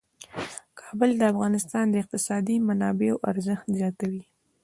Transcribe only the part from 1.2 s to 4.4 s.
افغانستان د اقتصادي منابعو ارزښت زیاتوي.